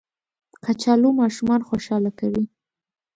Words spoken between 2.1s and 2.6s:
کوي